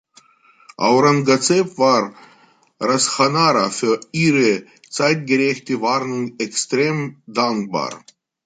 [0.79, 2.15] Aurangazeb war
[2.81, 8.03] Roshanara für ihre zeitgerechte Warnung extrem dankbar.